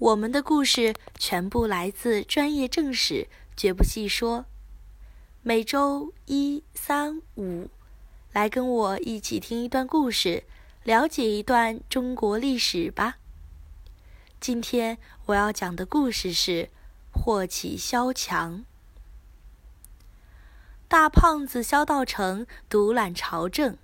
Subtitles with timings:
[0.00, 4.46] 我们的故事全部来自专业正史，绝不细说。
[5.42, 7.68] 每周一、三、五，
[8.32, 10.44] 来跟我一起听一段故事，
[10.84, 13.18] 了解一段中国历史吧。
[14.40, 16.70] 今天我要讲的故事是
[17.12, 18.64] 祸起萧墙。
[20.88, 23.76] 大胖子萧道成独揽朝政，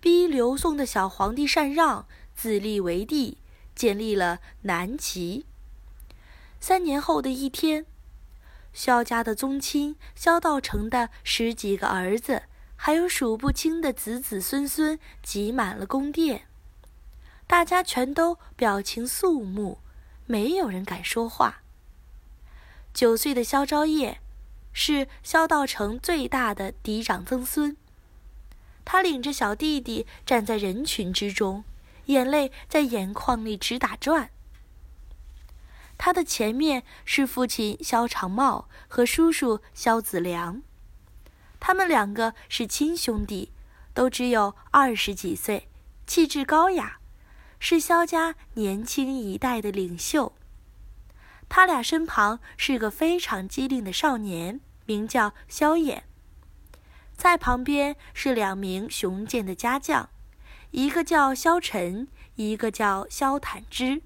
[0.00, 3.38] 逼刘宋的小皇帝禅让，自立为帝。
[3.76, 5.46] 建立了南齐。
[6.58, 7.86] 三年后的一天，
[8.72, 12.42] 萧家的宗亲萧道成的十几个儿子，
[12.74, 16.48] 还有数不清的子子孙孙挤满了宫殿，
[17.46, 19.78] 大家全都表情肃穆，
[20.26, 21.62] 没有人敢说话。
[22.92, 24.18] 九岁的萧昭业
[24.72, 27.76] 是萧道成最大的嫡长曾孙，
[28.84, 31.62] 他领着小弟弟站在人群之中。
[32.06, 34.30] 眼泪在眼眶里直打转。
[35.98, 40.62] 他的前面是父亲萧长茂和叔叔萧子良，
[41.58, 43.52] 他们两个是亲兄弟，
[43.94, 45.68] 都只有二十几岁，
[46.06, 46.98] 气质高雅，
[47.58, 50.34] 是萧家年轻一代的领袖。
[51.48, 56.02] 他俩身旁是个非常机灵的少年，名叫萧衍，
[57.16, 60.10] 在旁边是两名雄健的家将。
[60.76, 64.02] 一个叫萧晨，一个叫萧坦之，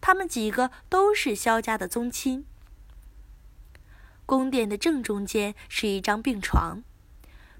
[0.00, 2.44] 他们几个都是萧家的宗亲。
[4.26, 6.82] 宫殿的正中间是一张病床，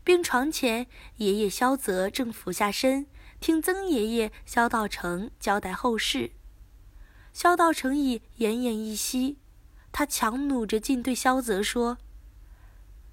[0.03, 3.07] 病床前，爷爷萧泽正俯下身
[3.39, 6.33] 听曾爷爷萧道成交代后事。
[7.33, 9.39] 萧道成已奄奄一息，
[9.93, 11.98] 他强弩着劲对萧泽说：“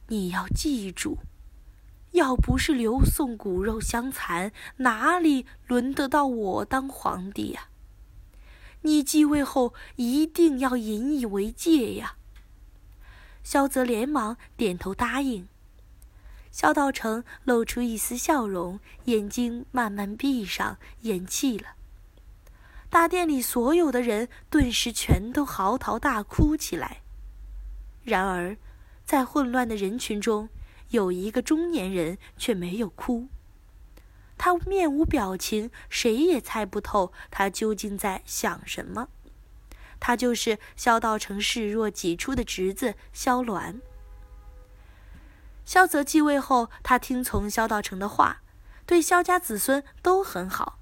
[0.10, 1.20] 你要记住。”
[2.12, 7.70] 要不是刘宋骨肉相残，哪里轮得到我当皇帝呀？
[8.82, 12.16] 你继位后一定要引以为戒呀！
[13.44, 15.48] 萧泽连忙点头答应。
[16.52, 21.76] 萧道成露出一丝笑容，眼睛慢慢闭上，咽气了。
[22.90, 27.02] 大殿里所有的人顿时全都嚎啕大哭起来。
[28.04, 28.58] 然而，
[29.06, 30.50] 在混乱的人群中，
[30.90, 33.28] 有一个中年人却没有哭，
[34.38, 39.10] 他面无表情，谁也猜不透他究竟在想什么。
[40.00, 43.82] 他就是萧道成视若己出的侄子萧鸾。
[45.66, 48.42] 萧泽继位后，他听从萧道成的话，
[48.86, 50.80] 对萧家子孙都很好。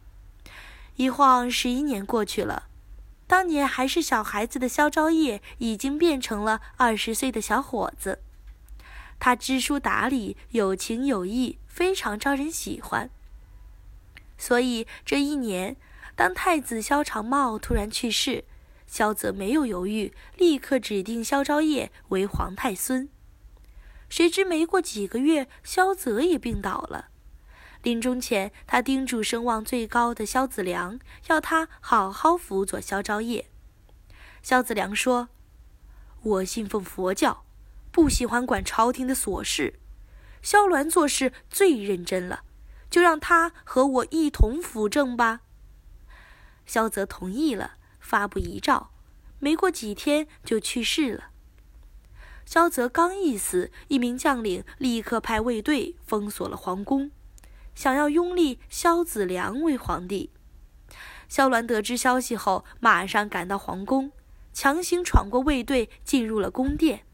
[0.96, 2.70] 一晃十一年过去了，
[3.28, 8.20] 当年还是小孩子的萧昭业已经变成了二十岁的小伙子。
[9.20, 13.10] 他知书达理，有情有义，非常招人喜欢。
[14.38, 15.76] 所以这一年，
[16.16, 18.46] 当太子萧长茂突然去世，
[18.86, 23.10] 萧泽没有犹豫，立刻指定萧昭业为皇太孙。
[24.08, 27.10] 谁知没过几个月，萧泽也病倒了。
[27.84, 33.50] 临终前，他叮嘱声望最高的萧子良，要他好好辅佐萧昭业。
[34.42, 35.30] 萧子良说
[36.22, 37.44] ：“我信奉佛教。”
[37.98, 39.80] 不喜欢管朝廷的琐事，
[40.44, 42.44] 萧鸾做事最认真了，
[42.92, 45.42] 就让他和我一同辅政吧。
[46.68, 48.92] 萧泽同意了，发布遗诏，
[49.40, 51.32] 没过几天就去世了。
[52.46, 57.10] 萧泽刚一死，一名将领立刻派卫队封锁了皇宫，
[57.74, 60.30] 想要拥立萧子良为皇帝。
[61.28, 64.12] 萧鸾得知消息后，马上赶到皇宫，
[64.54, 67.07] 强行闯过卫队，进入了宫殿。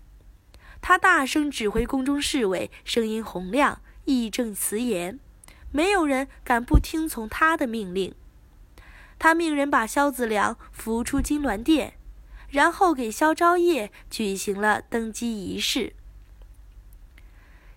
[0.86, 5.18] 他大声指挥宫中侍卫，声音洪亮，义正辞严，
[5.72, 8.14] 没有人敢不听从他的命令。
[9.18, 11.94] 他命人把萧子良扶出金銮殿，
[12.50, 15.94] 然后给萧昭业举行了登基仪式。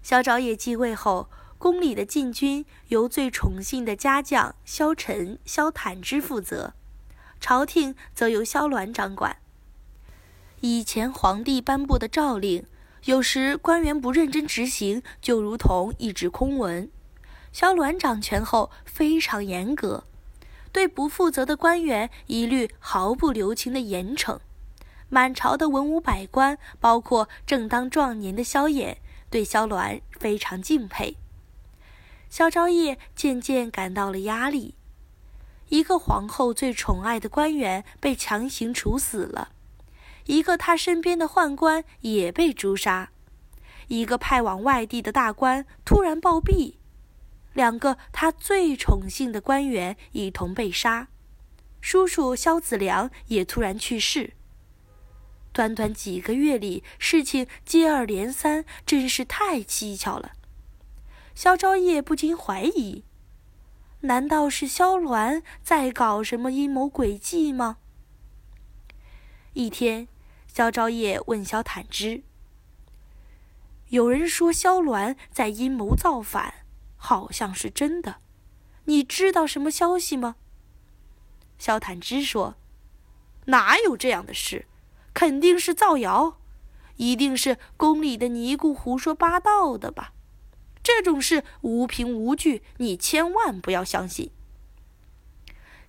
[0.03, 6.75] 萧昭业继位后，宫里的禁军由最宠信的家将萧晨、萧坦之负责，
[7.39, 9.37] 朝廷则由萧鸾掌管。
[10.61, 12.67] 以前皇帝颁布的诏令。
[13.07, 16.91] 有时官员不认真执行，就如同一纸空文。
[17.53, 20.03] 萧鸾掌权后非常严格，
[20.73, 24.41] 对不负责的官员一律毫不留情的严惩。
[25.09, 28.97] 满朝的文武百官，包括正当壮年的萧衍，
[29.31, 31.17] 对萧鸾非常敬佩。
[32.29, 34.75] 萧昭业渐渐感到了压力，
[35.69, 39.51] 一个皇后最宠爱的官员被强行处死了。
[40.27, 43.11] 一个他身边的宦官也被诛杀，
[43.89, 46.75] 一个派往外地的大官突然暴毙，
[47.55, 51.09] 两个他最宠幸的官员一同被杀，
[51.81, 54.35] 叔叔萧子良也突然去世。
[55.53, 60.33] 短短几个月里，事情接二连三，真是太蹊跷了。
[61.35, 63.05] 萧昭业不禁怀疑：
[64.01, 67.79] 难道是萧鸾在搞什么阴谋诡计吗？
[69.55, 70.09] 一天，
[70.57, 72.23] 萧昭业问萧坦之
[73.93, 76.65] ：“有人说萧鸾在阴谋造反，
[76.97, 78.23] 好像是真的，
[78.87, 80.37] 你知道什么消息吗？”
[81.61, 82.55] 萧坦之说
[83.53, 84.65] ：“哪有这样的事？”
[85.13, 86.39] 肯定是造谣，
[86.97, 90.15] 一定是宫里的尼姑胡说八道的吧？
[90.83, 94.31] 这种事无凭无据，你千万不要相信。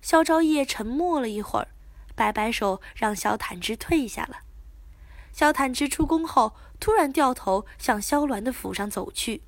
[0.02, 1.68] 萧昭业沉默了一会儿，
[2.14, 4.40] 摆摆手，让萧坦之退下了。
[5.38, 9.42] 萧坦之出宫后，突然掉头向萧鸾的府上走去。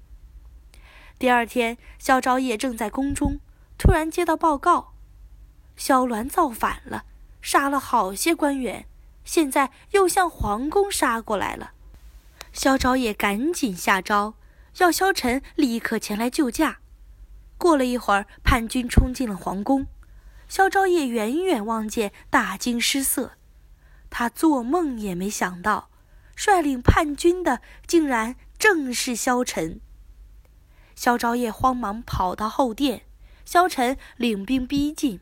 [1.18, 3.40] 第二天，萧昭业正在宫中，
[3.76, 4.92] 突然接到报告，
[5.76, 7.06] 萧鸾造反了，
[7.42, 8.86] 杀了好些官员。
[9.24, 11.72] 现在又向皇宫杀过来了，
[12.52, 14.34] 萧昭业赶紧下诏，
[14.78, 16.78] 要萧晨立刻前来救驾。
[17.58, 19.88] 过了一会儿，叛军冲进了皇宫，
[20.48, 23.32] 萧昭业远远望见，大惊失色。
[24.10, 25.88] 他做梦也没想到，
[26.36, 29.80] 率领叛军的竟然正是萧晨。
[30.94, 33.02] 萧昭业慌忙跑到后殿，
[33.44, 35.20] 萧晨领兵逼近，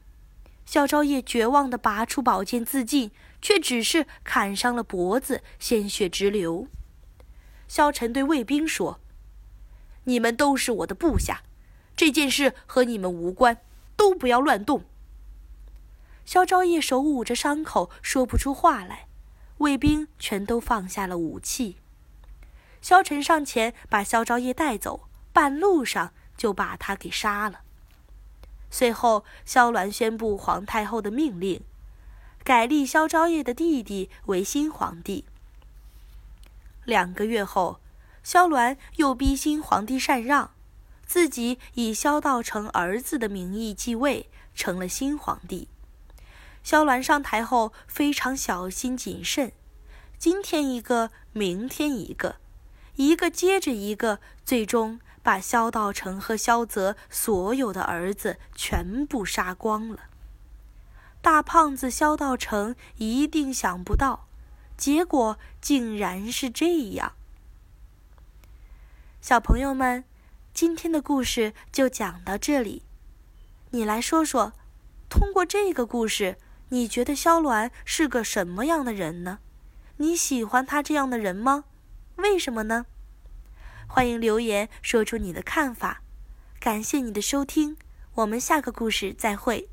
[0.66, 3.12] 萧昭业绝望地拔出宝剑自尽。
[3.40, 6.66] 却只是砍伤了脖子，鲜血直流。
[7.68, 8.98] 萧晨对卫兵说
[10.10, 11.44] ：“你们都是我的部下，
[11.94, 13.58] 这件事和你们无关，
[13.94, 14.82] 都不要乱动。”
[16.28, 19.06] 萧昭业手捂着伤口，说不出话来。
[19.60, 21.78] 卫兵全都放下了武器。
[22.82, 27.60] 萧晨上前把萧昭业带走，半路上就把他给杀了。
[28.70, 31.62] 随后，萧鸾宣布皇太后的命令。
[32.44, 35.24] 改立萧昭业的弟弟为新皇帝。
[36.84, 37.80] 两个月后，
[38.22, 40.50] 萧鸾又逼新皇帝禅让，
[41.06, 45.68] 自己以萧道成儿子的名义继位，成了新皇帝。
[46.68, 49.52] 萧鸾上台后非常小心谨慎，
[50.18, 52.36] 今天一个，明天一个，
[52.96, 60.10] 一个接着一个，最终把萧道成和萧泽所有的儿子全部杀光了。
[61.22, 64.28] 大胖子萧道成一定想不到，
[64.76, 67.14] 结果竟然是这样。
[69.22, 70.04] 小朋友们，
[70.52, 72.82] 今天的故事就讲到这里。
[73.70, 74.52] 你来说说，
[75.08, 76.36] 通过这个故事，
[76.70, 79.38] 你觉得萧鸾是个什么样的人呢？
[79.96, 81.64] 你喜欢他这样的人吗？
[82.16, 82.86] 为什么呢？
[83.86, 86.02] 欢迎留言说出你的看法。
[86.60, 87.76] 感谢你的收听，
[88.14, 89.68] 我们下个故事再会。